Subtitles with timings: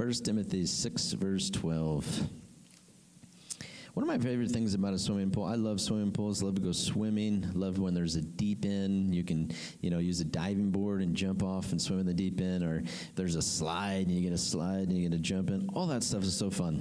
[0.00, 2.30] 1 Timothy 6, verse 12.
[3.92, 6.62] One of my favorite things about a swimming pool, I love swimming pools, love to
[6.62, 9.14] go swimming, love when there's a deep end.
[9.14, 9.52] You can,
[9.82, 12.64] you know, use a diving board and jump off and swim in the deep end,
[12.64, 12.82] or
[13.14, 15.68] there's a slide and you get a slide and you get to jump in.
[15.74, 16.80] All that stuff is so fun.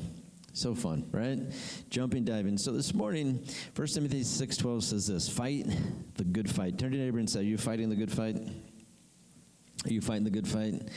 [0.54, 1.40] So fun, right?
[1.90, 2.58] Jumping, diving.
[2.58, 3.46] So this morning,
[3.76, 5.66] 1 Timothy 6.12 says this, fight
[6.16, 6.78] the good fight.
[6.78, 8.38] Turn to your neighbor and say, are you fighting the good fight?
[8.38, 10.88] Are you fighting the good fight?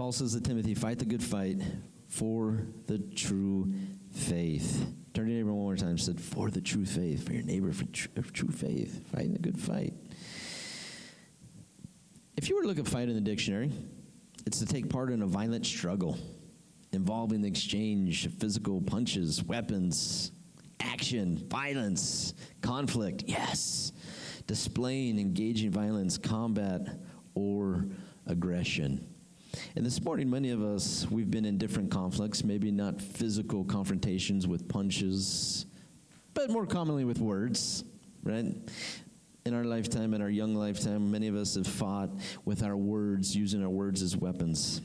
[0.00, 1.60] Paul says to Timothy, fight the good fight
[2.08, 3.70] for the true
[4.10, 4.94] faith.
[5.12, 5.98] Turn to your neighbor one more time.
[5.98, 9.38] Said, for the true faith, for your neighbor, for tr- uh, true faith, fighting the
[9.38, 9.92] good fight.
[12.38, 13.70] If you were to look at fight in the dictionary,
[14.46, 16.16] it's to take part in a violent struggle
[16.92, 20.32] involving the exchange of physical punches, weapons,
[20.80, 22.32] action, violence,
[22.62, 23.24] conflict.
[23.26, 23.92] Yes.
[24.46, 26.88] Displaying, engaging violence, combat,
[27.34, 27.84] or
[28.26, 29.06] aggression.
[29.76, 34.46] And this morning, many of us, we've been in different conflicts, maybe not physical confrontations
[34.46, 35.66] with punches,
[36.34, 37.84] but more commonly with words,
[38.22, 38.54] right?
[39.46, 42.10] In our lifetime, in our young lifetime, many of us have fought
[42.44, 44.80] with our words, using our words as weapons.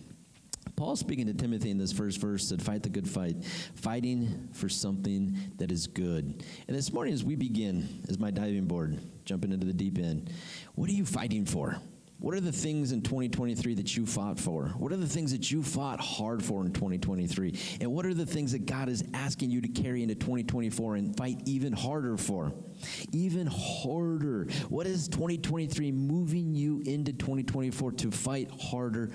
[0.75, 3.43] Paul speaking to Timothy in this first verse said, Fight the good fight,
[3.75, 6.43] fighting for something that is good.
[6.67, 10.31] And this morning, as we begin, as my diving board, jumping into the deep end,
[10.73, 11.77] what are you fighting for?
[12.19, 14.67] What are the things in 2023 that you fought for?
[14.77, 17.59] What are the things that you fought hard for in 2023?
[17.81, 21.15] And what are the things that God is asking you to carry into 2024 and
[21.17, 22.53] fight even harder for?
[23.11, 24.47] Even harder.
[24.69, 29.11] What is 2023 moving you into 2024 to fight harder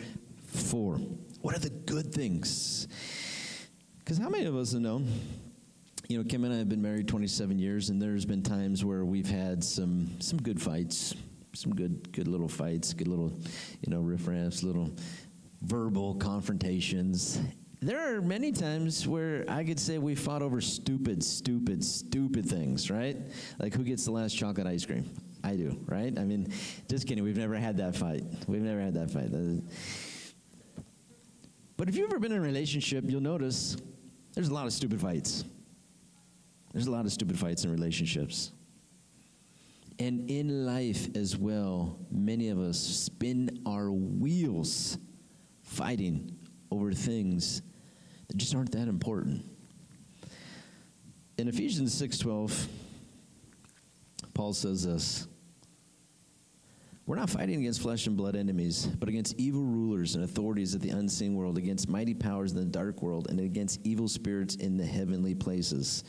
[0.47, 0.97] for?
[1.41, 2.87] What are the good things?
[4.01, 5.11] Because how many of us have known?
[6.09, 9.05] You know, Kim and I have been married 27 years, and there's been times where
[9.05, 11.15] we've had some some good fights
[11.55, 13.33] some good good little fights, good little,
[13.83, 14.91] you know, riffraffs, little
[15.63, 17.41] verbal confrontations.
[17.83, 22.91] There are many times where I could say we fought over stupid, stupid, stupid things,
[22.91, 23.17] right?
[23.59, 25.11] Like who gets the last chocolate ice cream?
[25.43, 26.17] I do, right?
[26.19, 26.53] I mean,
[26.91, 27.25] just kidding.
[27.25, 28.23] We've never had that fight.
[28.47, 29.31] We've never had that fight.
[31.79, 33.79] But if you've ever been in a relationship, you'll notice
[34.35, 35.45] there's a lot of stupid fights.
[36.75, 38.53] There's a lot of stupid fights in relationships.
[40.01, 44.97] And in life as well, many of us spin our wheels
[45.63, 46.39] fighting
[46.71, 47.61] over things
[48.29, 49.45] that just aren't that important.
[51.37, 52.67] In Ephesians 6:12,
[54.33, 55.27] Paul says this,
[57.11, 60.81] we're not fighting against flesh and blood enemies, but against evil rulers and authorities of
[60.81, 64.77] the unseen world, against mighty powers in the dark world, and against evil spirits in
[64.77, 66.05] the heavenly places.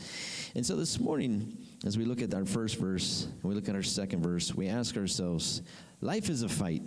[0.53, 3.75] And so this morning, as we look at our first verse and we look at
[3.75, 5.61] our second verse, we ask ourselves,
[5.99, 6.83] life is a fight.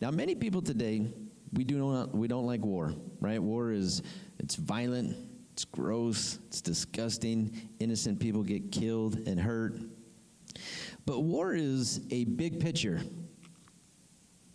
[0.00, 1.06] Now, many people today,
[1.52, 3.42] we do not we don't like war, right?
[3.42, 4.02] War is
[4.38, 5.16] it's violent,
[5.52, 7.68] it's gross, it's disgusting.
[7.80, 9.80] Innocent people get killed and hurt.
[11.06, 13.00] But war is a big picture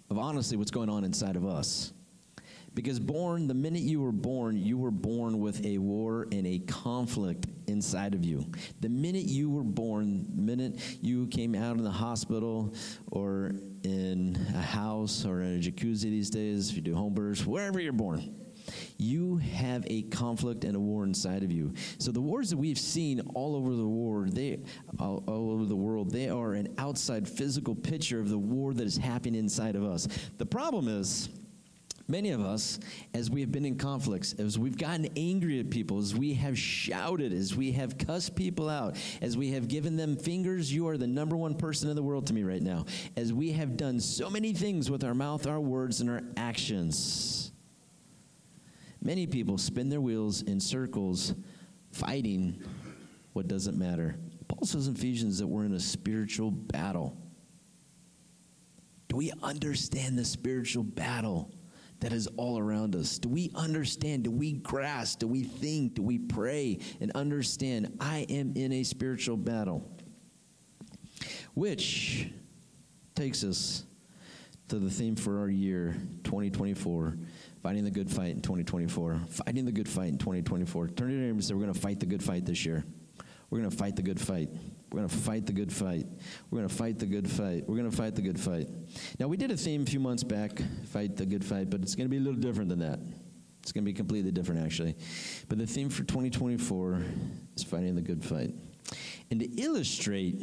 [0.09, 1.91] of honestly what's going on inside of us.
[2.73, 6.59] Because born, the minute you were born, you were born with a war and a
[6.59, 8.45] conflict inside of you.
[8.81, 12.73] The minute you were born, the minute you came out in the hospital
[13.11, 13.51] or
[13.83, 17.79] in a house or in a jacuzzi these days, if you do home births, wherever
[17.79, 18.33] you're born,
[18.97, 21.73] you have a conflict and a war inside of you.
[21.97, 24.59] So the wars that we've seen all over the world, they
[24.99, 28.85] all, all, over the world, they are an outside physical picture of the war that
[28.85, 30.07] is happening inside of us.
[30.37, 31.29] The problem is
[32.07, 32.79] Many of us,
[33.15, 36.57] as we have been in conflicts, as we've gotten angry at people, as we have
[36.57, 40.97] shouted, as we have cussed people out, as we have given them fingers, you are
[40.97, 42.85] the number one person in the world to me right now.
[43.17, 47.51] As we have done so many things with our mouth, our words, and our actions,
[49.01, 51.33] many people spin their wheels in circles
[51.91, 52.61] fighting
[53.33, 54.15] what doesn't matter.
[54.47, 57.17] Paul says in Ephesians that we're in a spiritual battle.
[59.07, 61.51] Do we understand the spiritual battle?
[62.05, 63.17] That is all around us?
[63.17, 64.25] Do we understand?
[64.25, 65.17] Do we grasp?
[65.21, 65.95] Do we think?
[65.95, 69.89] Do we pray and understand I am in a spiritual battle?
[71.55, 72.29] Which
[73.15, 73.85] takes us
[74.67, 77.17] to the theme for our year 2024
[77.63, 81.21] fighting the good fight in 2024 fighting the good fight in 2024 turn to your
[81.21, 82.83] neighbor and say we're going to fight the good fight this year
[83.49, 84.49] we're going to fight the good fight
[84.95, 86.05] we're going to fight the good fight.
[86.49, 87.65] We're going to fight the good fight.
[87.67, 88.69] We're going to fight the good fight.
[89.19, 91.95] Now, we did a theme a few months back, fight the good fight, but it's
[91.95, 92.99] going to be a little different than that.
[93.61, 94.95] It's going to be completely different, actually.
[95.49, 97.03] But the theme for 2024
[97.57, 98.53] is fighting the good fight.
[99.29, 100.41] And to illustrate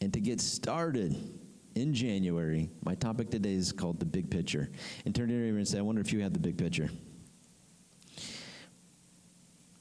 [0.00, 1.16] and to get started
[1.74, 4.70] in January, my topic today is called the big picture.
[5.04, 6.90] And turn to your neighbor and say, I wonder if you have the big picture.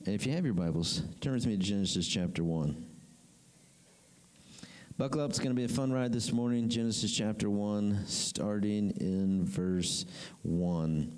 [0.07, 2.88] And if you have your Bibles, turn with me to Genesis chapter 1.
[4.99, 6.67] Buckle up, it's going to be a fun ride this morning.
[6.67, 10.05] Genesis chapter 1, starting in verse
[10.41, 11.17] 1.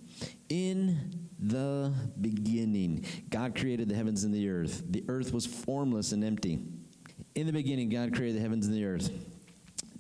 [0.50, 1.92] In the
[2.22, 4.83] beginning, God created the heavens and the earth.
[4.88, 6.60] The earth was formless and empty.
[7.33, 9.10] In the beginning, God created the heavens and the earth.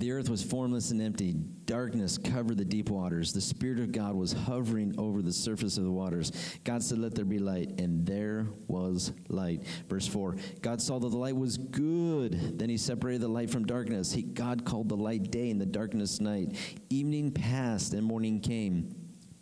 [0.01, 1.33] The earth was formless and empty.
[1.65, 3.33] Darkness covered the deep waters.
[3.33, 6.31] The Spirit of God was hovering over the surface of the waters.
[6.63, 9.63] God said, Let there be light, and there was light.
[9.87, 12.57] Verse 4 God saw that the light was good.
[12.57, 14.11] Then he separated the light from darkness.
[14.11, 16.57] He, God called the light day and the darkness night.
[16.89, 18.95] Evening passed and morning came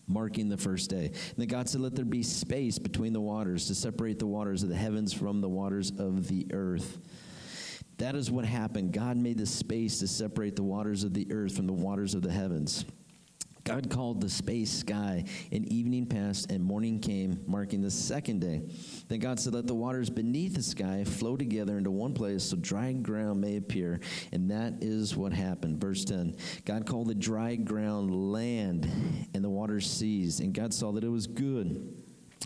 [0.07, 1.05] marking the first day.
[1.05, 4.61] And then God said, Let there be space between the waters to separate the waters
[4.61, 6.97] of the heavens from the waters of the earth.
[7.99, 8.93] That is what happened.
[8.93, 12.21] God made the space to separate the waters of the earth from the waters of
[12.21, 12.85] the heavens.
[13.65, 18.63] God called the space sky, and evening passed, and morning came, marking the second day.
[19.09, 22.57] Then God said, Let the waters beneath the sky flow together into one place so
[22.57, 23.99] dry ground may appear.
[24.31, 25.79] And that is what happened.
[25.79, 28.89] Verse 10 God called the dry ground land,
[29.33, 30.39] and the waters seas.
[30.39, 31.98] And God saw that it was good.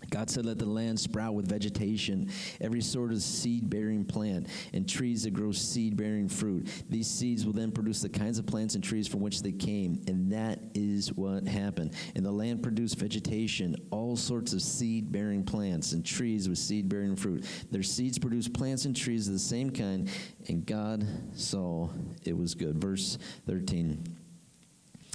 [0.10, 2.30] God said, Let the land sprout with vegetation,
[2.62, 6.68] every sort of seed bearing plant, and trees that grow seed bearing fruit.
[6.90, 10.02] These seeds will then produce the kinds of plants and trees from which they came.
[10.08, 11.94] And that is what happened.
[12.16, 16.90] And the land produced vegetation, all sorts of seed bearing plants, and trees with seed
[16.90, 17.46] bearing fruit.
[17.72, 20.10] Their seeds produced plants and trees of the same kind,
[20.48, 21.90] and God saw
[22.24, 22.80] it was good.
[22.80, 23.18] Verse
[23.48, 24.23] 13.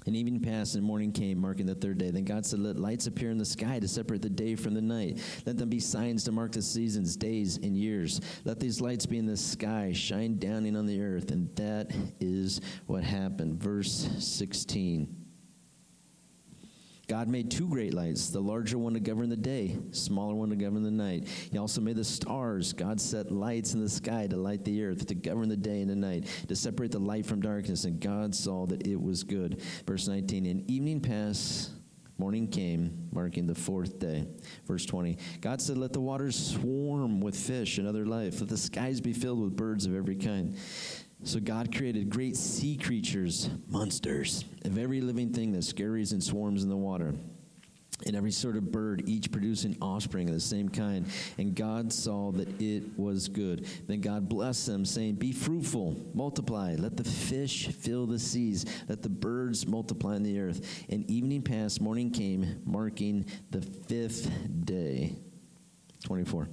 [0.08, 2.10] And evening passed and morning came, marking the third day.
[2.10, 4.80] Then God said, Let lights appear in the sky to separate the day from the
[4.80, 5.18] night.
[5.44, 8.22] Let them be signs to mark the seasons, days, and years.
[8.46, 11.30] Let these lights be in the sky, shine down in on the earth.
[11.30, 13.60] And that is what happened.
[13.60, 15.27] Verse 16.
[17.08, 20.56] God made two great lights, the larger one to govern the day, smaller one to
[20.56, 21.26] govern the night.
[21.50, 22.74] He also made the stars.
[22.74, 25.88] God set lights in the sky to light the earth, to govern the day and
[25.88, 27.86] the night, to separate the light from darkness.
[27.86, 29.62] And God saw that it was good.
[29.86, 31.70] Verse 19, and evening passed,
[32.18, 34.26] morning came, marking the fourth day.
[34.66, 38.40] Verse 20, God said, Let the waters swarm with fish and other life.
[38.40, 40.58] Let the skies be filled with birds of every kind.
[41.24, 46.62] So God created great sea creatures, monsters, of every living thing that scurries and swarms
[46.62, 47.14] in the water.
[48.06, 51.06] And every sort of bird, each producing offspring of the same kind.
[51.36, 53.66] And God saw that it was good.
[53.88, 59.02] Then God blessed them, saying, Be fruitful, multiply, let the fish fill the seas, let
[59.02, 60.84] the birds multiply in the earth.
[60.88, 64.30] And evening passed, morning came, marking the fifth
[64.64, 65.16] day.
[66.04, 66.48] 24.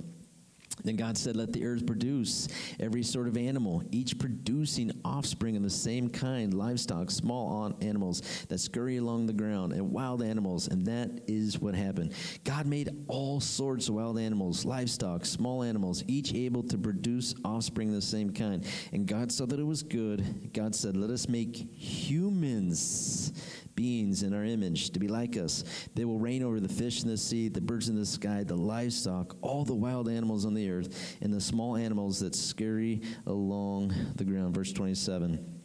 [0.83, 2.47] Then God said, Let the earth produce
[2.79, 8.59] every sort of animal, each producing offspring of the same kind livestock, small animals that
[8.59, 10.67] scurry along the ground, and wild animals.
[10.67, 12.13] And that is what happened.
[12.43, 17.89] God made all sorts of wild animals, livestock, small animals, each able to produce offspring
[17.89, 18.65] of the same kind.
[18.91, 20.51] And God saw that it was good.
[20.53, 23.33] God said, Let us make humans
[23.75, 25.63] beings in our image to be like us.
[25.95, 28.55] They will reign over the fish in the sea, the birds in the sky, the
[28.55, 33.93] livestock, all the wild animals on the earth, and the small animals that scurry along
[34.15, 34.55] the ground.
[34.55, 35.64] Verse 27.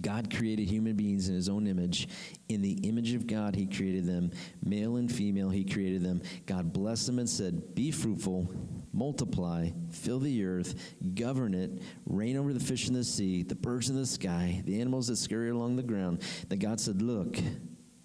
[0.00, 2.08] God created human beings in his own image.
[2.48, 4.30] In the image of God, he created them.
[4.64, 6.22] Male and female, he created them.
[6.46, 8.52] God blessed them and said, Be fruitful
[8.92, 13.88] multiply, fill the earth, govern it, reign over the fish in the sea, the birds
[13.88, 16.22] in the sky, the animals that scurry along the ground.
[16.48, 17.38] Then God said, Look,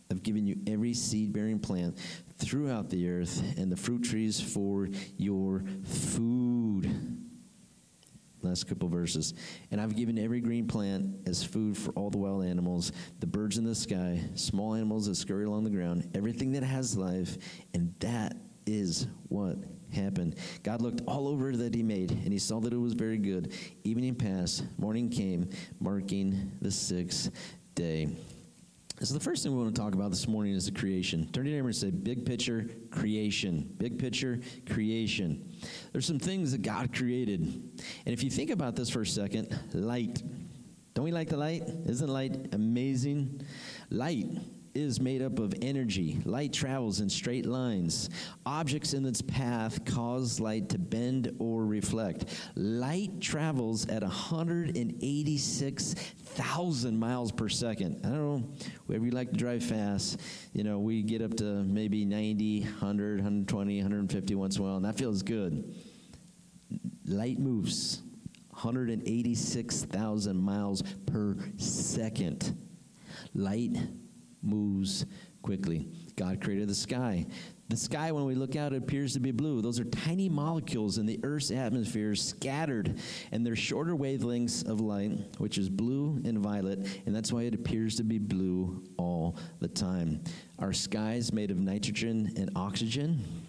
[0.10, 1.98] I've given you every seed bearing plant
[2.38, 6.90] throughout the earth and the fruit trees for your food.
[8.48, 9.34] Last couple verses.
[9.72, 13.58] And I've given every green plant as food for all the wild animals, the birds
[13.58, 17.38] in the sky, small animals that scurry along the ground, everything that has life,
[17.74, 19.58] and that is what
[19.94, 20.38] happened.
[20.64, 23.54] God looked all over that he made, and he saw that it was very good.
[23.84, 25.50] Evening passed, morning came,
[25.82, 27.32] marking the sixth
[27.76, 28.08] day.
[29.00, 31.30] So the first thing we want to talk about this morning is the creation.
[31.32, 33.72] Turn to your neighbor and say, big picture, creation.
[33.78, 35.56] Big picture, creation.
[35.92, 37.42] There's some things that God created.
[37.42, 40.24] And if you think about this for a second, light.
[40.96, 41.62] Don't we like the light?
[41.86, 43.42] Isn't light amazing?
[43.92, 44.26] Light
[44.78, 46.20] is made up of energy.
[46.24, 48.10] Light travels in straight lines.
[48.46, 52.26] Objects in its path cause light to bend or reflect.
[52.56, 58.06] Light travels at 186,000 miles per second.
[58.06, 58.44] I don't know,
[58.86, 60.20] wherever you like to drive fast,
[60.54, 64.76] you know, we get up to maybe 90, 100, 120, 150 once in a while,
[64.76, 65.74] and that feels good.
[67.06, 68.04] Light moves
[68.50, 72.58] 186,000 miles per second.
[73.34, 73.76] Light
[74.48, 75.06] moves
[75.42, 75.88] quickly.
[76.16, 77.26] God created the sky.
[77.70, 79.62] The sky, when we look out, it appears to be blue.
[79.62, 82.98] Those are tiny molecules in the Earth's atmosphere scattered,
[83.32, 87.54] and they're shorter wavelengths of light, which is blue and violet, and that's why it
[87.54, 90.24] appears to be blue all the time.
[90.60, 93.47] Our sky is made of nitrogen and oxygen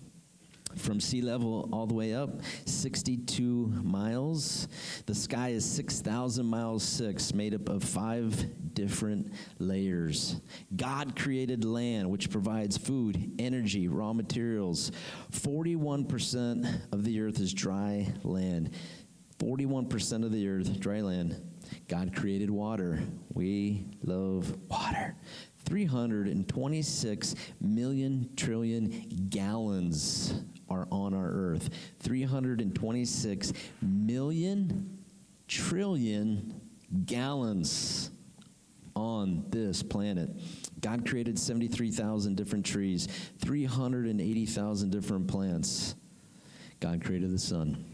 [0.79, 4.69] from sea level all the way up 62 miles.
[5.07, 10.41] The sky is 6000 miles six made up of five different layers.
[10.77, 14.93] God created land which provides food energy raw materials.
[15.33, 18.71] 41% of the earth is dry land.
[19.39, 21.41] 41% of the earth dry land.
[21.89, 23.01] God created water.
[23.33, 25.15] We love water.
[25.65, 30.35] 326 million trillion gallons
[30.71, 31.71] are on our earth.
[32.01, 34.99] 326 million
[35.49, 36.61] trillion
[37.07, 38.11] gallons
[38.95, 40.31] on this planet.
[40.81, 43.09] God created 73,000 different trees,
[43.39, 45.95] 380,000 different plants.
[46.81, 47.85] God created the sun.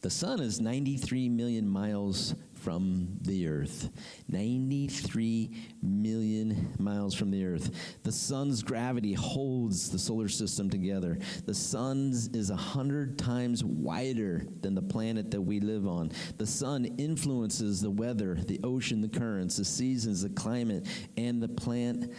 [0.00, 3.90] The sun is 93 million miles from the earth.
[4.28, 5.50] 93
[5.82, 7.98] million miles from the earth.
[8.02, 11.18] The sun's gravity holds the solar system together.
[11.46, 16.12] The sun is a hundred times wider than the planet that we live on.
[16.38, 20.86] The sun influences the weather, the ocean, the currents, the seasons, the climate,
[21.16, 22.12] and the plant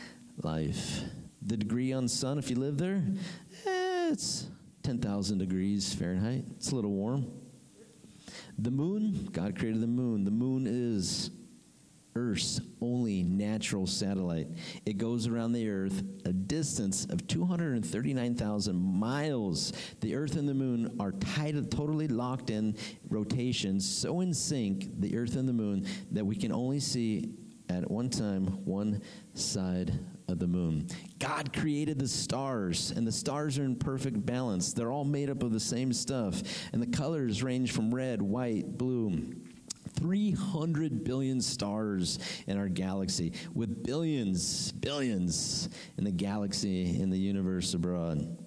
[0.44, 1.02] life.
[1.44, 3.04] The degree on the sun, if you live there,
[3.66, 4.48] eh, it's
[4.84, 6.46] 10,000 degrees Fahrenheit.
[6.58, 7.41] It's a little warm.
[8.62, 10.24] The moon, God created the moon.
[10.24, 11.32] The moon is
[12.15, 14.50] Earth's only natural satellite.
[14.86, 19.74] It goes around the Earth a distance of 239,000 miles.
[20.01, 22.77] The Earth and the moon are tied, totally locked in
[23.10, 27.34] rotation, so in sync, the Earth and the moon, that we can only see
[27.68, 29.01] at one time one
[29.34, 29.98] side
[30.32, 30.88] of the moon.
[31.20, 34.74] God created the stars, and the stars are in perfect balance.
[34.74, 36.42] They're all made up of the same stuff,
[36.74, 39.36] and the colors range from red, white, blue.
[39.94, 47.74] 300 billion stars in our galaxy, with billions, billions in the galaxy, in the universe
[47.74, 48.38] abroad.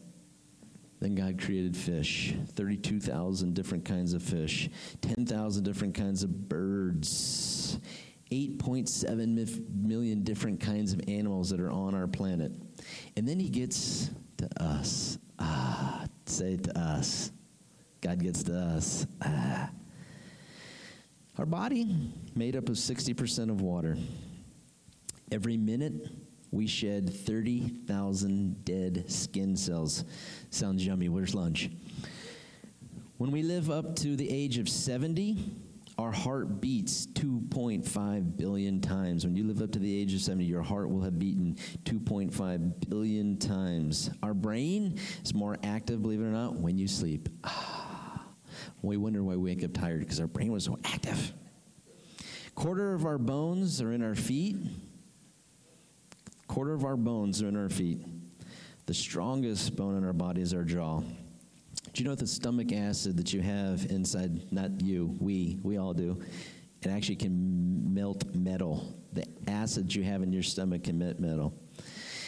[1.01, 4.71] Then God created fish, 32,000 different kinds of fish,
[5.03, 7.79] 10,000 different kinds of birds,
[8.35, 12.51] 8.7 million different kinds of animals that are on our planet.
[13.17, 15.19] And then he gets to us.
[15.39, 17.31] Ah, say to us.
[18.01, 19.07] God gets to us.
[19.23, 19.71] Ah.
[21.39, 23.97] Our body, made up of 60% of water.
[25.31, 26.09] Every minute,
[26.51, 30.05] we shed 30,000 dead skin cells.
[30.51, 31.09] Sounds yummy.
[31.09, 31.71] Where's lunch?
[33.17, 35.64] When we live up to the age of 70,
[35.99, 39.25] our heart beats 2.5 billion times.
[39.25, 42.89] When you live up to the age of 70, your heart will have beaten 2.5
[42.89, 44.11] billion times.
[44.23, 47.29] Our brain is more active, believe it or not, when you sleep.
[47.45, 48.25] Ah,
[48.83, 51.33] we wonder why we wake up tired because our brain was so active.
[52.55, 54.57] Quarter of our bones are in our feet.
[56.49, 58.01] Quarter of our bones are in our feet.
[58.87, 61.03] The strongest bone in our body is our jaw.
[61.95, 65.95] Do you know the stomach acid that you have inside, not you, we, we all
[65.95, 66.21] do,
[66.83, 68.99] it actually can melt metal.
[69.13, 71.55] The acid you have in your stomach can melt metal.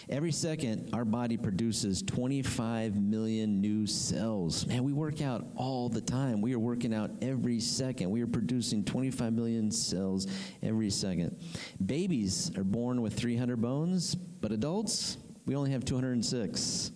[0.09, 4.65] Every second, our body produces 25 million new cells.
[4.69, 6.41] Man, we work out all the time.
[6.41, 8.09] We are working out every second.
[8.11, 10.29] We are producing 25 million cells
[10.63, 11.37] every second.
[11.85, 16.93] Babies are born with 300 bones, but adults, we only have 206.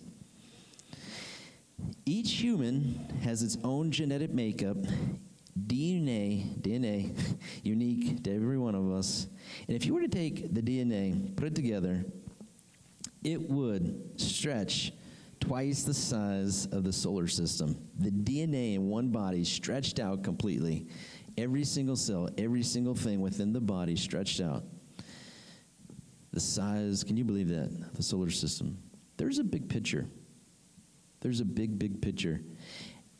[2.05, 4.77] Each human has its own genetic makeup,
[5.67, 7.15] DNA, DNA,
[7.63, 9.27] unique to every one of us.
[9.67, 12.05] And if you were to take the DNA, put it together,
[13.23, 14.93] it would stretch
[15.39, 17.75] twice the size of the solar system.
[17.99, 20.87] The DNA in one body stretched out completely.
[21.37, 24.63] Every single cell, every single thing within the body stretched out.
[26.31, 27.95] The size, can you believe that?
[27.95, 28.77] The solar system.
[29.17, 30.07] There's a big picture.
[31.21, 32.41] There's a big, big picture.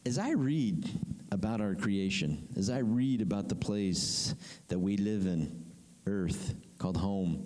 [0.05, 0.89] As I read
[1.31, 4.36] about our creation, as I read about the place
[4.67, 5.65] that we live in,
[6.08, 7.46] earth, called home,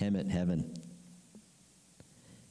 [0.00, 0.74] Hemet, heaven,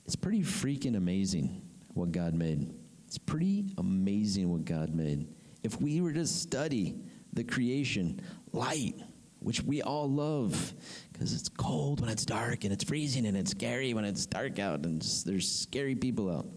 [0.06, 1.64] it's pretty freaking amazing
[1.94, 2.72] what God made.
[3.08, 5.28] It's pretty amazing what God made.
[5.64, 7.00] If we were to study
[7.34, 8.96] the creation, light,
[9.40, 10.74] which we all love
[11.12, 14.60] because it's cold when it's dark and it's freezing and it's scary when it's dark
[14.60, 16.48] out and there's scary people out.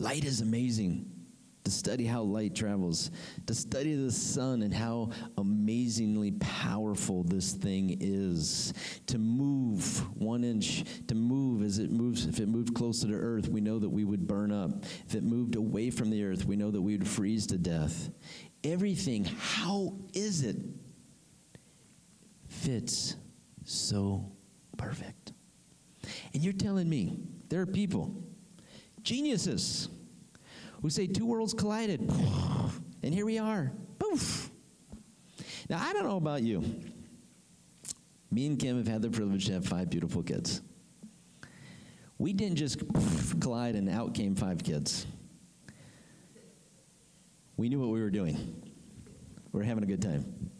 [0.00, 1.06] Light is amazing.
[1.64, 3.10] to study how light travels,
[3.46, 8.72] to study the sun and how amazingly powerful this thing is.
[9.06, 13.48] To move one inch, to move as it moves, if it moved closer to earth,
[13.48, 14.84] we know that we would burn up.
[15.06, 18.10] If it moved away from the earth, we know that we would freeze to death.
[18.64, 20.56] Everything, how is it?
[22.48, 23.16] Fits
[23.64, 24.32] so
[24.76, 25.32] perfect.
[26.32, 28.14] And you're telling me there are people,
[29.02, 29.88] geniuses,
[30.82, 32.00] who say two worlds collided,
[33.02, 33.72] and here we are.
[33.98, 34.50] Poof.
[35.68, 36.64] Now, I don't know about you.
[38.30, 40.62] Me and Kim have had the privilege to have five beautiful kids.
[42.18, 42.82] We didn't just
[43.40, 45.06] collide and out came five kids.
[47.56, 48.62] We knew what we were doing.
[49.52, 50.50] We are having a good time.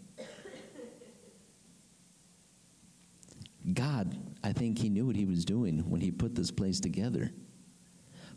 [3.73, 7.31] God, I think He knew what He was doing when He put this place together.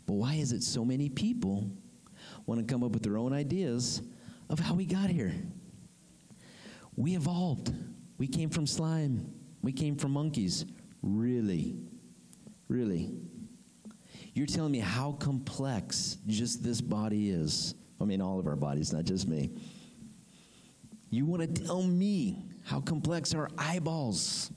[0.06, 1.70] But why is it so many people
[2.46, 4.02] want to come up with their own ideas
[4.50, 5.32] of how we got here?
[6.96, 7.72] We evolved.
[8.18, 9.32] We came from slime.
[9.62, 10.66] We came from monkeys.
[11.02, 11.76] Really?
[12.68, 13.12] Really?
[14.34, 17.74] You're telling me how complex just this body is.
[18.00, 19.52] I mean, all of our bodies, not just me.
[21.10, 24.50] You want to tell me how complex our eyeballs,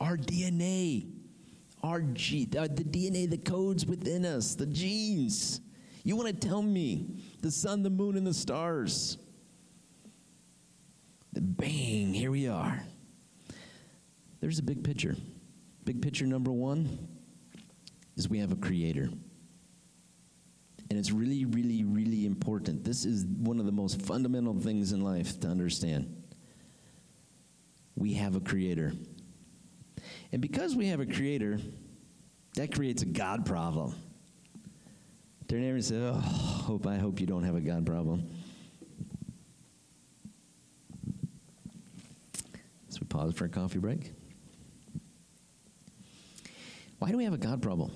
[0.00, 1.11] our DNA,
[1.82, 5.60] our G, the DNA, the codes within us, the genes.
[6.04, 9.18] You want to tell me the sun, the moon, and the stars.
[11.32, 12.82] The bang, here we are.
[14.40, 15.16] There's a big picture.
[15.84, 17.08] Big picture number one
[18.16, 19.08] is we have a creator.
[20.90, 22.84] And it's really, really, really important.
[22.84, 26.22] This is one of the most fundamental things in life to understand.
[27.96, 28.92] We have a creator.
[30.32, 31.58] And because we have a creator,
[32.54, 33.94] that creates a God problem.
[35.48, 38.26] Turn to and say, Oh, hope, I hope you don't have a God problem.
[42.88, 44.12] So we pause for a coffee break.
[46.98, 47.90] Why do we have a God problem?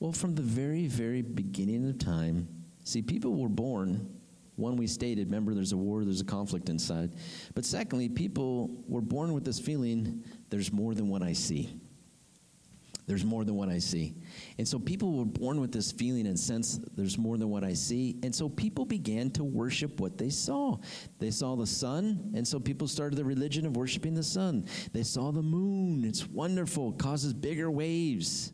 [0.00, 2.48] Well, from the very, very beginning of time,
[2.84, 4.16] see, people were born
[4.56, 7.14] one, we stated, remember, there's a war, there's a conflict inside.
[7.54, 11.80] But secondly, people were born with this feeling there's more than what I see.
[13.06, 14.16] There's more than what I see.
[14.58, 17.72] And so people were born with this feeling and sense there's more than what I
[17.72, 18.18] see.
[18.24, 20.78] And so people began to worship what they saw.
[21.20, 24.66] They saw the sun, and so people started the religion of worshiping the sun.
[24.92, 28.52] They saw the moon, it's wonderful, it causes bigger waves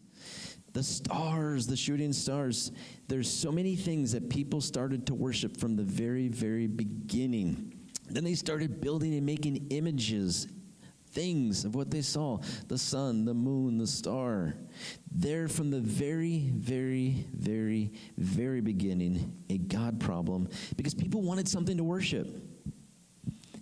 [0.72, 2.72] the stars, the shooting stars.
[3.08, 7.78] There's so many things that people started to worship from the very, very beginning.
[8.08, 10.48] Then they started building and making images,
[11.12, 14.54] things of what they saw the sun, the moon, the star.
[15.10, 21.76] There, from the very, very, very, very beginning, a God problem because people wanted something
[21.76, 22.26] to worship.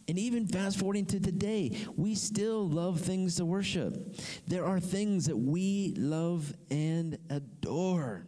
[0.09, 4.17] And even fast forwarding to today, we still love things to worship.
[4.49, 8.27] There are things that we love and adore.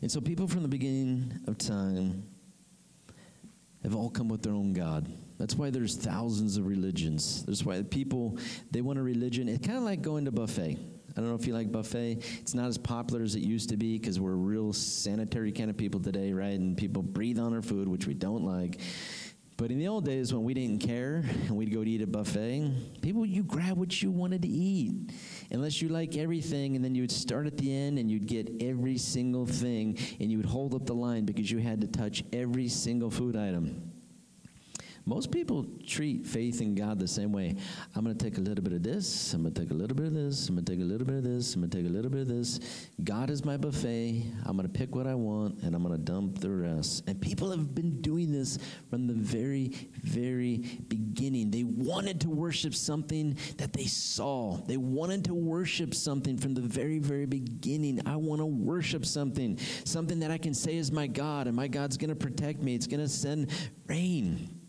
[0.00, 2.24] And so people from the beginning of time
[3.82, 5.12] have all come with their own God.
[5.38, 7.44] That's why there's thousands of religions.
[7.44, 8.38] That's why people
[8.70, 9.48] they want a religion.
[9.48, 10.78] It's kind of like going to buffet.
[11.16, 12.24] I don't know if you like buffet.
[12.40, 15.76] It's not as popular as it used to be because we're real sanitary kind of
[15.76, 16.58] people today, right?
[16.58, 18.80] And people breathe on our food, which we don't like.
[19.56, 22.08] But in the old days, when we didn't care and we'd go to eat a
[22.08, 25.12] buffet, people, you grab what you wanted to eat.
[25.52, 28.50] Unless you like everything, and then you would start at the end and you'd get
[28.60, 32.24] every single thing, and you would hold up the line because you had to touch
[32.32, 33.93] every single food item.
[35.06, 37.54] Most people treat faith in God the same way.
[37.94, 39.34] I'm going to take a little bit of this.
[39.34, 40.48] I'm going to take a little bit of this.
[40.48, 41.54] I'm going to take a little bit of this.
[41.54, 42.88] I'm going to take a little bit of this.
[43.04, 44.24] God is my buffet.
[44.46, 47.04] I'm going to pick what I want and I'm going to dump the rest.
[47.06, 51.50] And people have been doing this from the very, very beginning.
[51.50, 56.62] They wanted to worship something that they saw, they wanted to worship something from the
[56.62, 58.00] very, very beginning.
[58.06, 61.68] I want to worship something, something that I can say is my God, and my
[61.68, 62.74] God's going to protect me.
[62.74, 63.50] It's going to send
[63.86, 64.63] rain.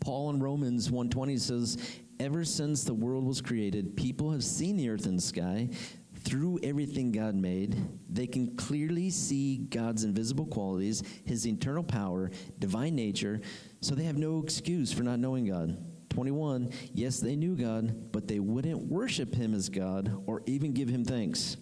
[0.00, 1.76] Paul in Romans 1:20 says,
[2.20, 5.70] "Ever since the world was created, people have seen the earth and sky
[6.14, 7.76] through everything God made.
[8.10, 13.40] They can clearly see God's invisible qualities, his eternal power, divine nature,
[13.80, 15.76] so they have no excuse for not knowing God."
[16.08, 20.88] 21, yes, they knew God, but they wouldn't worship him as God or even give
[20.88, 21.56] him thanks.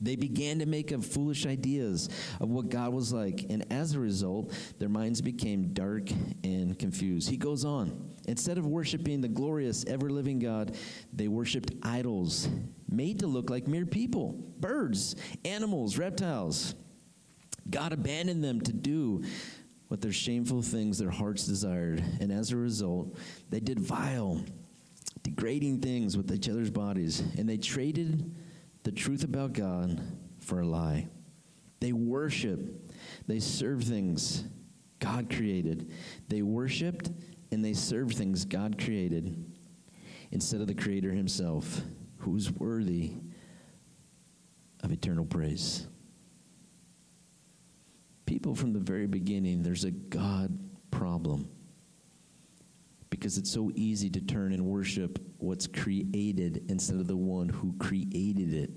[0.00, 2.08] They began to make up foolish ideas
[2.40, 6.10] of what God was like, and as a result, their minds became dark
[6.42, 7.28] and confused.
[7.28, 8.10] He goes on.
[8.26, 10.76] Instead of worshiping the glorious, ever living God,
[11.12, 12.48] they worshiped idols
[12.88, 16.74] made to look like mere people birds, animals, reptiles.
[17.68, 19.22] God abandoned them to do
[19.88, 22.02] what their shameful things their hearts desired.
[22.20, 23.16] And as a result,
[23.48, 24.44] they did vile,
[25.22, 27.20] degrading things with each other's bodies.
[27.38, 28.34] And they traded
[28.82, 30.00] the truth about God
[30.40, 31.08] for a lie.
[31.80, 32.92] They worship,
[33.26, 34.44] they serve things
[35.00, 35.90] God created.
[36.28, 37.10] They worshiped
[37.50, 39.44] and they served things God created
[40.30, 41.80] instead of the Creator Himself,
[42.18, 43.14] who's worthy
[44.82, 45.88] of eternal praise.
[48.26, 50.56] People from the very beginning, there's a God
[50.90, 51.48] problem
[53.20, 57.74] because it's so easy to turn and worship what's created instead of the one who
[57.78, 58.70] created it.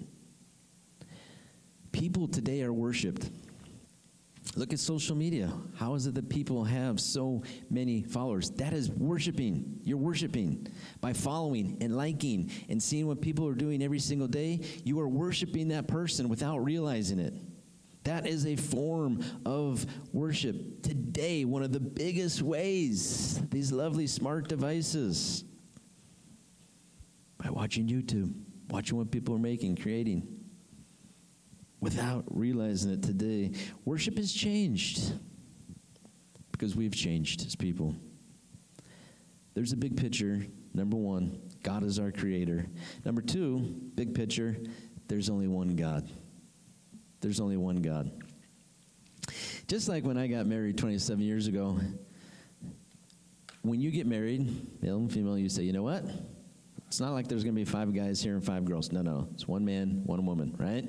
[1.94, 3.30] People today are worshiped
[4.56, 5.52] Look at social media.
[5.78, 8.52] How is it that people have so many followers?
[8.52, 9.80] That is worshiping.
[9.84, 10.68] You're worshiping
[11.02, 14.60] by following and liking and seeing what people are doing every single day.
[14.84, 17.34] You are worshiping that person without realizing it.
[18.04, 20.82] That is a form of worship.
[20.82, 25.46] Today, one of the biggest ways, these lovely smart devices,
[27.38, 28.34] by watching YouTube,
[28.70, 30.28] watching what people are making, creating
[31.80, 33.52] without realizing it today.
[33.84, 35.14] Worship has changed
[36.52, 37.94] because we've changed as people.
[39.54, 40.46] There's a big picture.
[40.74, 42.66] Number one, God is our creator.
[43.04, 44.58] Number two, big picture,
[45.08, 46.10] there's only one God.
[47.24, 48.12] There's only one God.
[49.68, 51.80] Just like when I got married 27 years ago,
[53.62, 56.04] when you get married, male and female, you say, you know what?
[56.88, 58.92] It's not like there's going to be five guys here and five girls.
[58.92, 59.30] No, no.
[59.34, 60.86] It's one man, one woman, right?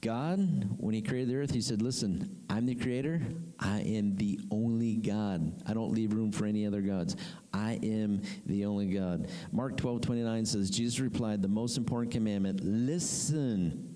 [0.00, 0.38] God,
[0.78, 3.20] when He created the earth, He said, Listen, I'm the creator.
[3.58, 5.60] I am the only God.
[5.66, 7.16] I don't leave room for any other gods.
[7.52, 9.28] I am the only God.
[9.50, 13.87] Mark 12, 29 says, Jesus replied, The most important commandment listen,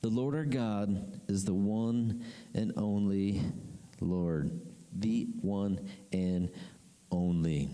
[0.00, 3.42] the Lord our God is the one and only
[4.00, 4.60] Lord.
[4.98, 6.50] The one and
[7.10, 7.70] only.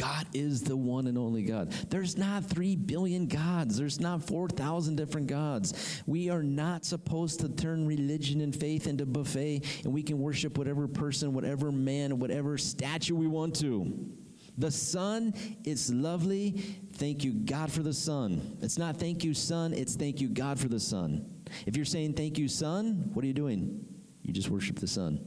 [0.00, 1.72] God is the one and only God.
[1.90, 3.76] There's not 3 billion gods.
[3.76, 6.02] There's not 4,000 different gods.
[6.06, 10.56] We are not supposed to turn religion and faith into buffet and we can worship
[10.56, 14.10] whatever person, whatever man, whatever statue we want to.
[14.56, 15.34] The sun,
[15.64, 16.52] it's lovely.
[16.94, 18.58] Thank you, God, for the sun.
[18.62, 19.74] It's not thank you, sun.
[19.74, 21.26] It's thank you, God, for the sun.
[21.66, 23.84] If you're saying thank you, sun, what are you doing?
[24.22, 25.24] You just worship the sun.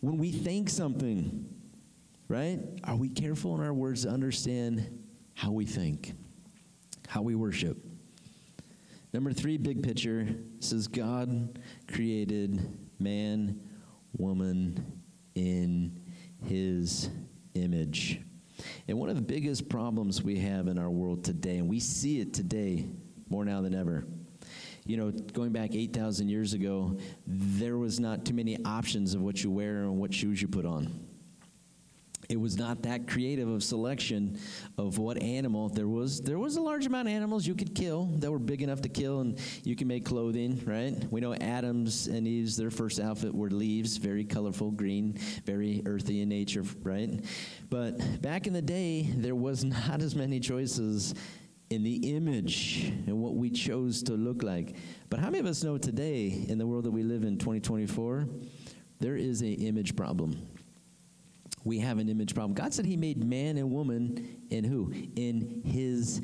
[0.00, 1.46] When we thank something,
[2.28, 2.60] right?
[2.84, 6.12] Are we careful in our words to understand how we think,
[7.08, 7.76] how we worship?
[9.12, 11.58] Number three, big picture says God
[11.92, 13.60] created man,
[14.16, 15.02] woman
[15.34, 16.00] in
[16.44, 17.10] his
[17.54, 18.20] image.
[18.88, 22.20] And one of the biggest problems we have in our world today, and we see
[22.20, 22.88] it today
[23.32, 24.04] more now than ever,
[24.84, 29.42] you know, going back 8,000 years ago, there was not too many options of what
[29.42, 31.08] you wear and what shoes you put on.
[32.28, 34.38] It was not that creative of selection
[34.78, 35.68] of what animal.
[35.68, 38.62] There was there was a large amount of animals you could kill that were big
[38.62, 40.94] enough to kill and you can make clothing right?
[41.10, 46.22] We know adam's and eve's their first outfit were leaves very colorful green very earthy
[46.22, 47.22] in nature right?
[47.68, 51.14] But back in the day there was not as many choices
[51.72, 54.76] in the image and what we chose to look like
[55.08, 58.26] but how many of us know today in the world that we live in 2024
[59.00, 60.36] there is an image problem
[61.64, 62.54] we have an image problem.
[62.54, 64.92] God said He made man and woman in who?
[65.16, 66.20] In His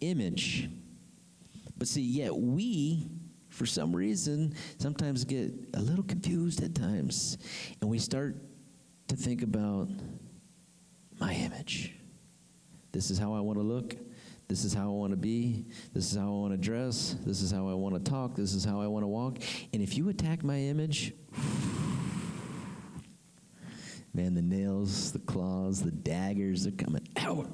[0.00, 0.68] image.
[1.76, 3.08] But see, yet we,
[3.50, 7.38] for some reason, sometimes get a little confused at times.
[7.80, 8.36] And we start
[9.08, 9.88] to think about
[11.20, 11.94] my image.
[12.92, 13.96] This is how I want to look.
[14.48, 15.66] This is how I want to be.
[15.92, 17.16] This is how I want to dress.
[17.24, 18.34] This is how I want to talk.
[18.34, 19.38] This is how I want to walk.
[19.72, 21.12] And if you attack my image,
[24.18, 27.48] Man, the nails, the claws, the daggers, they're coming out.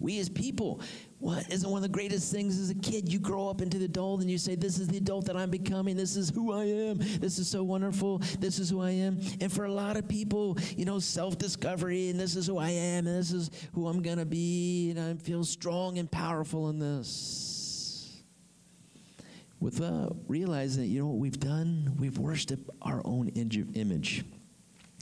[0.00, 0.80] We as people,
[1.18, 3.12] what isn't one of the greatest things as a kid?
[3.12, 5.50] You grow up into the adult and you say, This is the adult that I'm
[5.50, 5.94] becoming.
[5.94, 6.96] This is who I am.
[6.96, 8.18] This is so wonderful.
[8.38, 9.20] This is who I am.
[9.42, 12.70] And for a lot of people, you know, self discovery and this is who I
[12.70, 14.90] am and this is who I'm going to be.
[14.90, 18.22] And I feel strong and powerful in this.
[19.60, 21.94] Without uh, realizing that, you know what we've done?
[21.98, 24.24] We've worshiped our own image.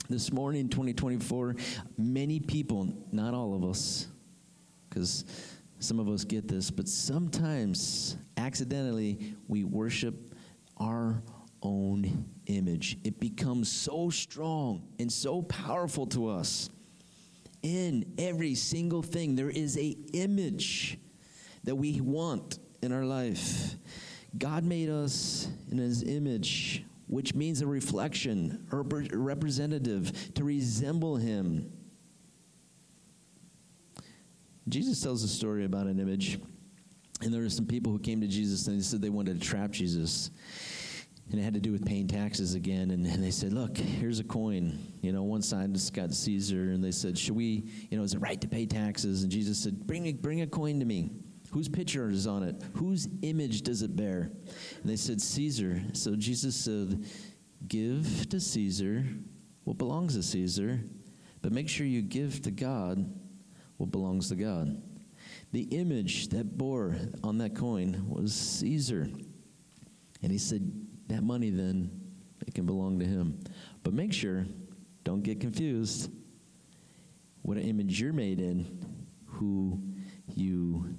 [0.09, 1.55] This morning, 2024,
[1.97, 4.08] many people, not all of us,
[4.89, 5.25] because
[5.79, 10.33] some of us get this, but sometimes accidentally we worship
[10.77, 11.21] our
[11.61, 12.97] own image.
[13.03, 16.69] It becomes so strong and so powerful to us.
[17.61, 20.97] In every single thing, there is a image
[21.65, 23.75] that we want in our life.
[24.37, 31.71] God made us in his image, which means a reflection or representative to resemble him.
[34.69, 36.39] Jesus tells a story about an image,
[37.21, 39.47] and there were some people who came to Jesus and they said they wanted to
[39.47, 40.31] trap Jesus.
[41.31, 42.89] And it had to do with paying taxes again.
[42.89, 44.79] And, and they said, Look, here's a coin.
[45.01, 46.71] You know, one side has got Caesar.
[46.71, 49.21] And they said, Should we, you know, is it right to pay taxes?
[49.21, 51.11] And Jesus said, Bring, a, bring a coin to me.
[51.51, 52.55] Whose picture is on it?
[52.75, 54.31] Whose image does it bear?
[54.81, 55.81] And they said, Caesar.
[55.93, 57.05] So Jesus said,
[57.67, 59.05] Give to Caesar
[59.65, 60.79] what belongs to Caesar,
[61.43, 63.05] but make sure you give to God
[63.79, 64.81] what belongs to God.
[65.53, 69.09] The image that bore on that coin was Caesar.
[70.21, 70.69] And he said,
[71.07, 71.89] That money then,
[72.45, 73.39] it can belong to him.
[73.83, 74.45] But make sure,
[75.05, 76.11] don't get confused,
[77.41, 78.85] what an image you're made in,
[79.25, 79.81] who
[80.35, 80.93] you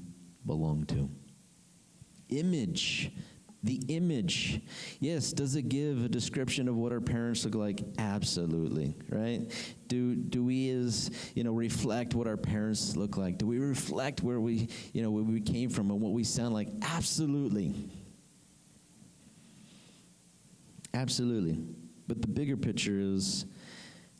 [0.46, 1.10] belong to.
[2.30, 3.12] Image.
[3.62, 4.62] The image.
[5.00, 7.82] Yes, does it give a description of what our parents look like?
[7.98, 9.52] Absolutely, right?
[9.88, 13.36] Do do we as, you know, reflect what our parents look like?
[13.36, 16.54] Do we reflect where we, you know, where we came from and what we sound
[16.54, 16.68] like?
[16.80, 17.74] Absolutely.
[20.94, 21.58] Absolutely.
[22.08, 23.44] But the bigger picture is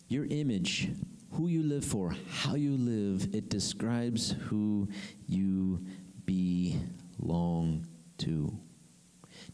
[0.09, 0.90] your image,
[1.33, 4.88] who you live for, how you live, it describes who
[5.26, 5.85] you
[6.26, 7.87] belong
[8.18, 8.57] to?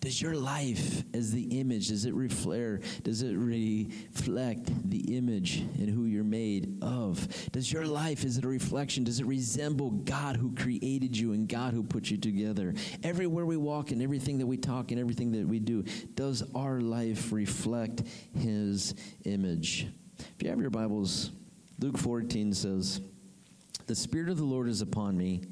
[0.00, 5.88] Does your life as the image, does it reflect, does it reflect the image and
[5.88, 7.26] who you're made of?
[7.52, 9.04] Does your life, is it a reflection?
[9.04, 12.74] Does it resemble God who created you and God who put you together?
[13.02, 16.80] Everywhere we walk and everything that we talk and everything that we do, does our
[16.80, 18.02] life reflect
[18.38, 19.88] His image?
[20.18, 21.30] If you have your Bibles,
[21.78, 23.00] Luke 14 says,
[23.87, 25.42] The Spirit of the Lord is upon me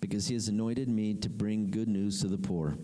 [0.00, 2.76] because he has anointed me to bring good news to the poor.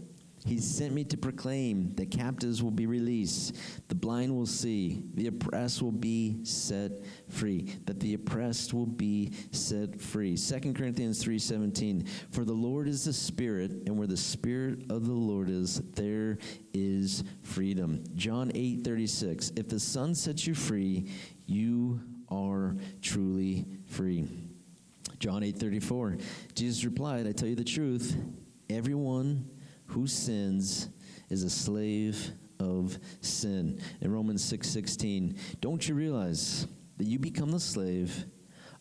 [0.45, 3.55] He sent me to proclaim that captives will be released,
[3.89, 6.93] the blind will see, the oppressed will be set
[7.29, 10.37] free, that the oppressed will be set free.
[10.37, 15.13] 2 Corinthians 3:17 For the Lord is the Spirit, and where the Spirit of the
[15.13, 16.39] Lord is, there
[16.75, 18.03] is freedom.
[18.17, 21.07] John 8:36 If the Son sets you free,
[21.47, 24.27] you are truly free.
[25.21, 26.21] John 8:34
[26.57, 28.17] Jesus replied, I tell you the truth,
[28.69, 29.49] everyone
[29.87, 30.89] who sins
[31.29, 33.81] is a slave of sin.
[34.01, 36.67] In Romans 6 16, don't you realize
[36.99, 38.27] that you become the slave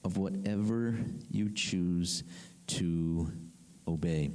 [0.04, 0.98] of whatever
[1.30, 2.24] you choose
[2.68, 3.32] to
[3.88, 4.32] obey?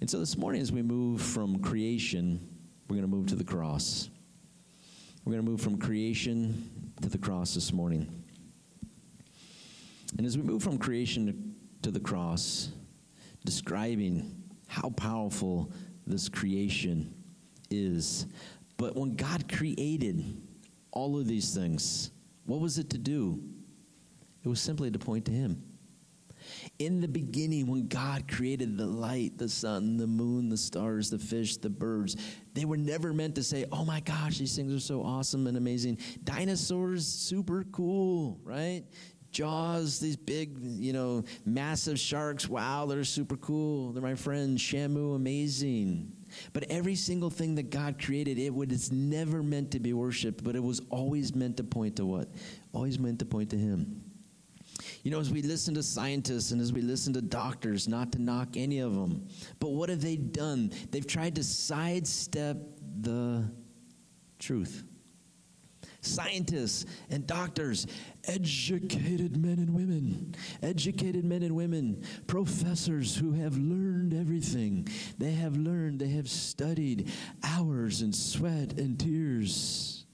[0.00, 2.40] And so this morning, as we move from creation,
[2.88, 4.10] we're going to move to the cross.
[5.24, 8.24] We're going to move from creation to the cross this morning.
[10.18, 12.70] And as we move from creation to the cross,
[13.44, 15.72] describing how powerful
[16.06, 17.14] this creation
[17.70, 18.26] is.
[18.76, 20.24] But when God created
[20.92, 22.10] all of these things,
[22.44, 23.42] what was it to do?
[24.44, 25.62] It was simply to point to Him.
[26.78, 31.18] In the beginning, when God created the light, the sun, the moon, the stars, the
[31.18, 32.16] fish, the birds,
[32.54, 35.56] they were never meant to say, oh my gosh, these things are so awesome and
[35.56, 35.98] amazing.
[36.22, 38.84] Dinosaurs, super cool, right?
[39.36, 42.48] Jaws, these big, you know, massive sharks.
[42.48, 43.92] Wow, they're super cool.
[43.92, 44.62] They're my friends.
[44.62, 46.10] Shamu, amazing.
[46.54, 50.56] But every single thing that God created, it was never meant to be worshiped, but
[50.56, 52.30] it was always meant to point to what?
[52.72, 54.02] Always meant to point to Him.
[55.02, 58.18] You know, as we listen to scientists and as we listen to doctors, not to
[58.18, 59.28] knock any of them,
[59.60, 60.72] but what have they done?
[60.90, 62.56] They've tried to sidestep
[63.02, 63.50] the
[64.38, 64.82] truth
[66.06, 67.86] scientists and doctors,
[68.24, 74.88] educated men and women, educated men and women, professors who have learned everything.
[75.18, 77.10] They have learned, they have studied
[77.42, 80.06] hours and sweat and tears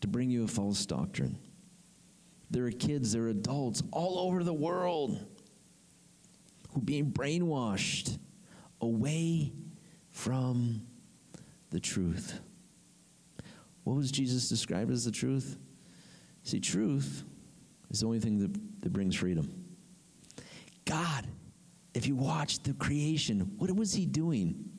[0.00, 1.38] to bring you a false doctrine.
[2.50, 5.24] There are kids, there are adults all over the world
[6.70, 8.18] who are being brainwashed
[8.80, 9.52] away
[10.10, 10.82] from
[11.70, 12.40] the truth.
[13.84, 15.56] What was Jesus described as the truth?
[16.42, 17.24] See, truth
[17.90, 19.52] is the only thing that, that brings freedom.
[20.84, 21.26] God,
[21.94, 24.70] if you watch the creation, what was he doing?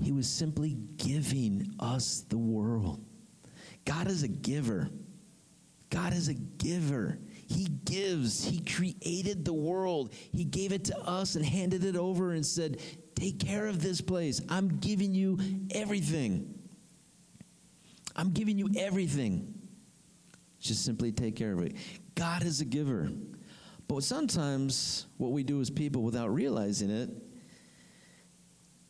[0.00, 3.04] He was simply giving us the world.
[3.84, 4.88] God is a giver.
[5.90, 7.18] God is a giver.
[7.46, 8.44] He gives.
[8.44, 10.12] He created the world.
[10.32, 12.80] He gave it to us and handed it over and said,
[13.14, 14.40] Take care of this place.
[14.48, 15.38] I'm giving you
[15.72, 16.57] everything.
[18.18, 19.54] I'm giving you everything.
[20.60, 21.76] Just simply take care of it.
[22.16, 23.08] God is a giver.
[23.86, 27.10] But sometimes what we do as people without realizing it,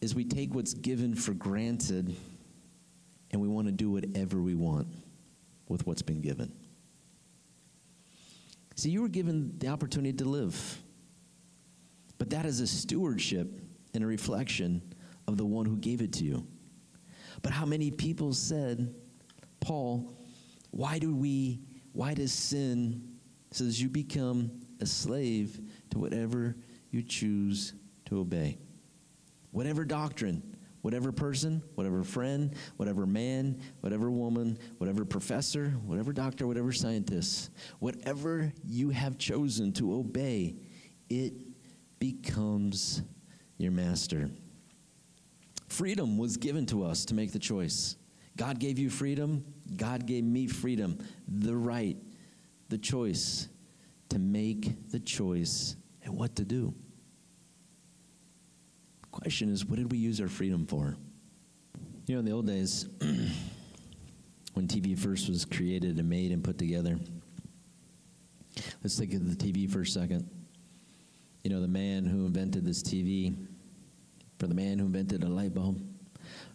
[0.01, 2.15] is we take what's given for granted
[3.31, 4.87] and we want to do whatever we want
[5.69, 6.53] with what's been given.
[8.77, 10.79] See, you were given the opportunity to live,
[12.17, 13.49] but that is a stewardship
[13.93, 14.81] and a reflection
[15.27, 16.47] of the one who gave it to you.
[17.43, 18.95] But how many people said,
[19.61, 20.13] Paul,
[20.71, 21.61] why do we,
[21.93, 23.17] why does sin,
[23.51, 26.57] says you become a slave to whatever
[26.91, 27.75] you choose
[28.07, 28.59] to obey?
[29.51, 30.43] Whatever doctrine,
[30.83, 38.53] whatever person, whatever friend, whatever man, whatever woman, whatever professor, whatever doctor, whatever scientist, whatever
[38.65, 40.57] you have chosen to obey,
[41.09, 41.35] it
[41.99, 43.03] becomes
[43.57, 44.31] your master.
[45.69, 47.97] Freedom was given to us to make the choice.
[48.39, 49.45] God gave you freedom.
[49.77, 51.97] God gave me freedom, the right,
[52.71, 53.49] the choice
[54.09, 56.73] to make the choice and what to do.
[59.11, 60.97] Question is, what did we use our freedom for?
[62.07, 62.87] You know, in the old days,
[64.55, 66.97] when TV first was created and made and put together,
[68.83, 70.31] let's think of the TV for a second.
[71.43, 73.37] You know, the man who invented this TV,
[74.39, 75.83] for the man who invented a light bulb,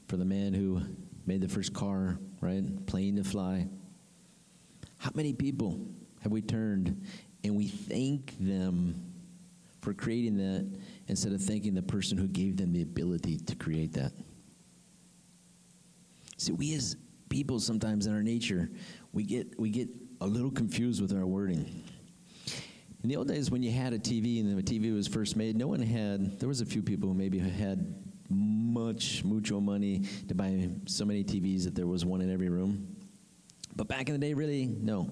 [0.07, 0.81] for the man who
[1.25, 2.63] made the first car, right?
[2.85, 3.67] Plane to fly.
[4.97, 5.87] How many people
[6.21, 7.05] have we turned
[7.43, 9.13] and we thank them
[9.81, 13.93] for creating that instead of thanking the person who gave them the ability to create
[13.93, 14.13] that?
[16.37, 16.95] See, we as
[17.29, 18.69] people sometimes in our nature,
[19.11, 19.89] we get we get
[20.21, 21.83] a little confused with our wording.
[23.03, 25.57] In the old days, when you had a TV and the TV was first made,
[25.57, 26.39] no one had.
[26.39, 27.93] There was a few people who maybe had
[28.33, 32.95] much, mucho money to buy so many TVs that there was one in every room.
[33.75, 35.09] But back in the day, really, no.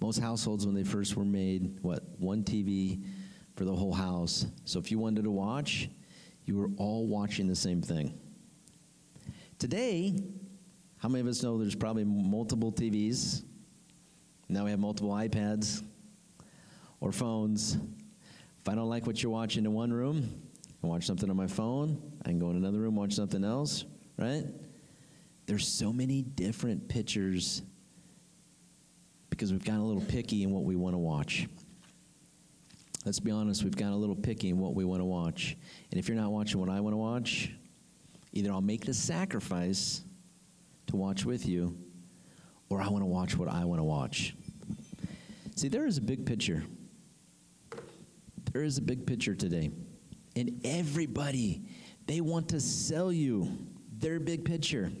[0.00, 3.02] Most households, when they first were made, what, one TV
[3.56, 4.46] for the whole house.
[4.64, 5.88] So if you wanted to watch,
[6.44, 8.18] you were all watching the same thing.
[9.58, 10.18] Today,
[10.98, 13.42] how many of us know there's probably multiple TVs?
[14.48, 15.82] Now we have multiple iPads
[17.00, 17.78] or phones.
[18.60, 20.42] If I don't like what you're watching in one room,
[20.82, 22.13] I watch something on my phone.
[22.24, 23.84] I can go in another room, watch something else,
[24.18, 24.44] right?
[25.46, 27.62] There's so many different pictures
[29.30, 31.48] because we've gotten a little picky in what we want to watch.
[33.04, 35.56] Let's be honest, we've gotten a little picky in what we want to watch.
[35.90, 37.50] And if you're not watching what I want to watch,
[38.32, 40.02] either I'll make the sacrifice
[40.86, 41.76] to watch with you,
[42.70, 44.34] or I want to watch what I want to watch.
[45.56, 46.64] See, there is a big picture.
[48.52, 49.70] There is a big picture today.
[50.36, 51.62] And everybody,
[52.06, 53.56] they want to sell you
[53.98, 54.92] their big picture.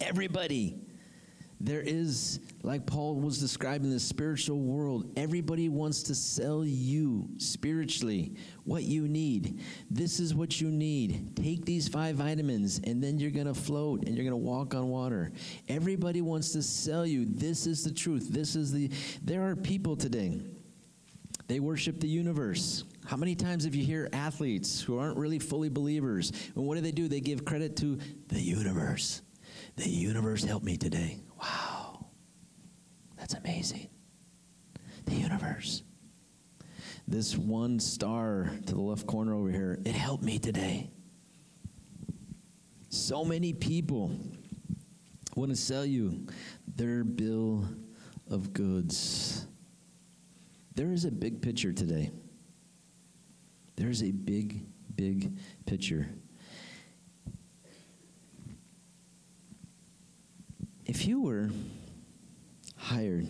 [0.00, 0.80] Everybody.
[1.60, 8.36] There is, like Paul was describing the spiritual world, everybody wants to sell you spiritually
[8.62, 9.60] what you need.
[9.90, 11.34] This is what you need.
[11.34, 14.74] Take these five vitamins, and then you're going to float and you're going to walk
[14.76, 15.32] on water.
[15.68, 17.24] Everybody wants to sell you.
[17.24, 18.28] This is the truth.
[18.30, 18.88] This is the.
[19.24, 20.40] There are people today,
[21.48, 22.84] they worship the universe.
[23.06, 26.30] How many times have you hear athletes who aren't really fully believers?
[26.54, 27.08] And what do they do?
[27.08, 29.22] They give credit to the universe.
[29.76, 31.18] The universe helped me today.
[31.40, 32.06] Wow.
[33.16, 33.88] That's amazing.
[35.06, 35.82] The universe.
[37.06, 40.90] This one star to the left corner over here, it helped me today.
[42.90, 44.14] So many people
[45.34, 46.26] want to sell you
[46.76, 47.66] their bill
[48.30, 49.46] of goods.
[50.78, 52.12] There is a big picture today.
[53.74, 54.64] There's a big,
[54.94, 55.36] big
[55.66, 56.08] picture.
[60.86, 61.50] If you were
[62.76, 63.26] hired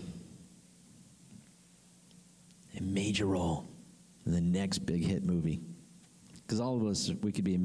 [2.76, 3.66] a major role
[4.26, 5.62] in the next big hit movie,
[6.42, 7.58] because all of us, we could be,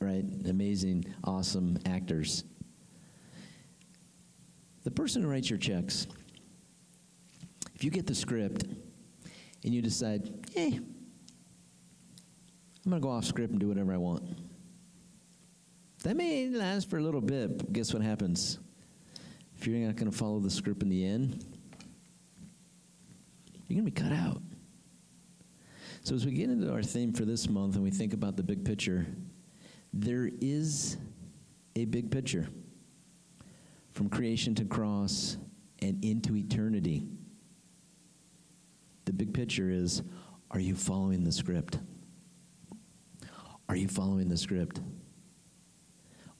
[0.00, 2.42] right, amazing, awesome actors.
[4.84, 6.06] The person who writes your checks,
[7.74, 8.64] if you get the script
[9.66, 10.78] and you decide, hey,
[12.84, 14.22] I'm going to go off script and do whatever I want.
[16.04, 18.60] That may last for a little bit, but guess what happens?
[19.58, 21.44] If you're not going to follow the script in the end,
[23.66, 24.40] you're going to be cut out.
[26.02, 28.44] So, as we get into our theme for this month and we think about the
[28.44, 29.04] big picture,
[29.92, 30.96] there is
[31.74, 32.46] a big picture
[33.90, 35.36] from creation to cross
[35.82, 37.02] and into eternity.
[39.06, 40.02] The big picture is
[40.50, 41.78] are you following the script?
[43.68, 44.80] Are you following the script?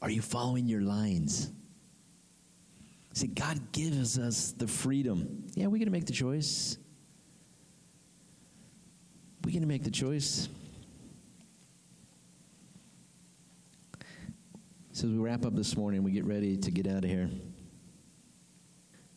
[0.02, 1.50] Are you following your lines?
[3.14, 5.46] See, God gives us the freedom.
[5.54, 6.76] Yeah, we get to make the choice.
[9.44, 10.48] We get to make the choice.
[14.92, 17.30] So as we wrap up this morning, we get ready to get out of here.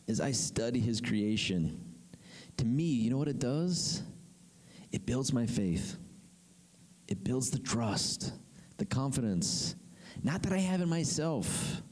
[0.08, 1.89] As I study his creation,
[2.60, 4.02] to me, you know what it does?
[4.92, 5.96] It builds my faith.
[7.08, 8.32] It builds the trust,
[8.76, 9.74] the confidence,
[10.22, 11.82] not that I have in myself,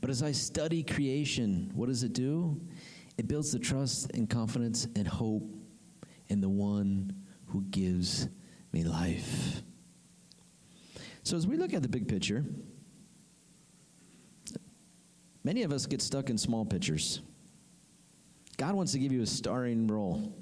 [0.00, 2.60] but as I study creation, what does it do?
[3.18, 5.44] It builds the trust and confidence and hope
[6.28, 7.14] in the one
[7.46, 8.28] who gives
[8.72, 9.62] me life.
[11.22, 12.44] So, as we look at the big picture,
[15.42, 17.20] many of us get stuck in small pictures.
[18.54, 20.32] God wants to give you a starring role.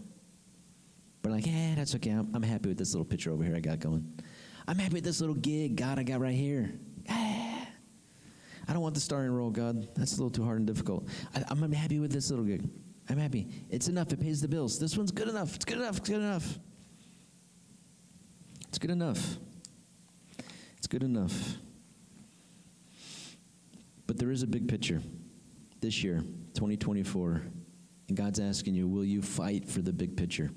[1.22, 2.10] But like, yeah, that's okay.
[2.10, 4.20] I'm, I'm, happy with this little picture over here I got going.
[4.66, 6.72] I'm happy with this little gig God I got right here.
[7.08, 7.66] Ah,
[8.68, 9.88] I don't want the starring role, God.
[9.94, 11.08] That's a little too hard and difficult.
[11.34, 12.68] I, I'm happy with this little gig.
[13.08, 13.48] I'm happy.
[13.70, 14.12] It's enough.
[14.12, 14.78] It pays the bills.
[14.78, 15.54] This one's good enough.
[15.54, 15.98] It's good enough.
[15.98, 16.58] It's good enough.
[18.68, 19.36] It's good enough.
[20.78, 21.56] It's good enough.
[24.06, 25.00] But there is a big picture
[25.80, 26.20] this year,
[26.54, 27.42] 2024.
[28.08, 30.50] And God's asking you, will you fight for the big picture?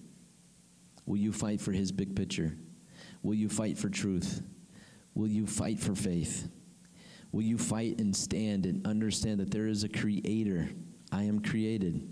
[1.06, 2.58] Will you fight for His big picture?
[3.22, 4.42] Will you fight for truth?
[5.14, 6.50] Will you fight for faith?
[7.32, 10.70] Will you fight and stand and understand that there is a creator?
[11.12, 12.08] I am created.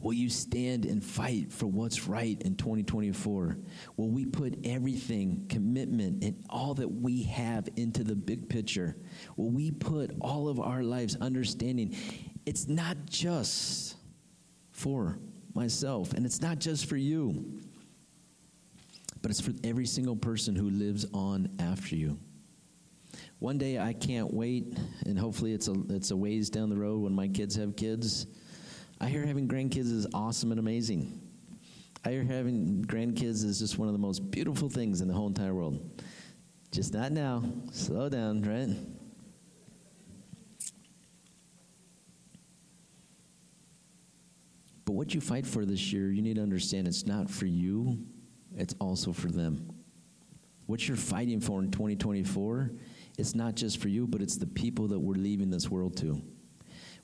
[0.00, 3.56] Will you stand and fight for what's right in 2024?
[3.96, 8.96] Will we put everything, commitment, and all that we have into the big picture?
[9.36, 11.96] Will we put all of our lives understanding
[12.44, 13.96] it's not just
[14.72, 15.18] for
[15.54, 17.60] myself and it's not just for you,
[19.20, 22.18] but it's for every single person who lives on after you.
[23.38, 27.02] One day I can't wait, and hopefully it's a, it's a ways down the road
[27.02, 28.26] when my kids have kids
[29.02, 31.20] I hear having grandkids is awesome and amazing.
[32.04, 35.26] I hear having grandkids is just one of the most beautiful things in the whole
[35.26, 36.00] entire world.
[36.70, 37.42] Just not now.
[37.72, 38.68] Slow down, right?
[44.92, 48.04] But what you fight for this year, you need to understand it's not for you,
[48.54, 49.72] it's also for them.
[50.66, 52.70] What you're fighting for in 2024,
[53.16, 56.20] it's not just for you, but it's the people that we're leaving this world to.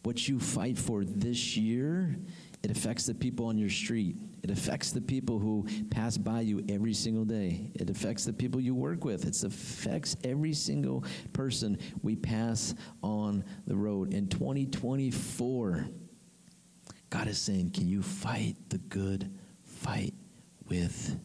[0.02, 2.18] What you fight for this year,
[2.62, 4.16] it affects the people on your street.
[4.42, 7.70] It affects the people who pass by you every single day.
[7.74, 9.24] It affects the people you work with.
[9.24, 14.12] It affects every single person we pass on the road.
[14.12, 15.88] In 2024,
[17.10, 19.30] God is saying, Can you fight the good
[19.64, 20.14] fight
[20.68, 21.18] with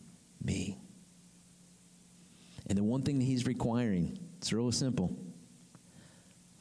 [0.44, 0.78] me?
[2.68, 5.16] And the one thing that He's requiring, it's real simple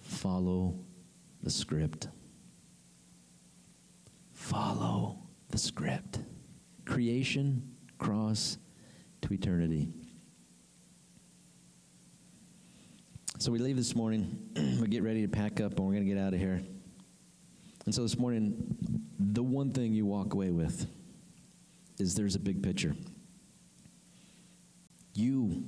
[0.00, 0.78] follow
[1.42, 2.08] the script.
[4.32, 5.18] Follow
[5.50, 6.18] the script.
[6.84, 8.58] Creation, cross
[9.22, 9.88] to eternity.
[13.38, 14.38] So we leave this morning.
[14.80, 16.62] we get ready to pack up and we're going to get out of here.
[17.84, 18.76] And so this morning,
[19.18, 20.86] the one thing you walk away with
[21.98, 22.94] is there's a big picture.
[25.14, 25.64] You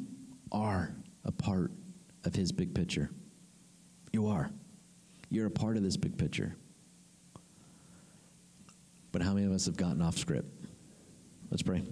[0.52, 0.94] are
[1.24, 1.72] a part
[2.24, 3.10] of his big picture.
[4.12, 4.50] You are.
[5.30, 6.54] You're a part of this big picture.
[9.10, 10.48] But how many of us have gotten off script?
[11.50, 11.82] Let's pray.